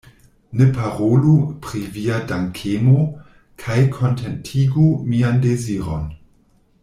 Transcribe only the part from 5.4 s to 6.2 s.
deziron.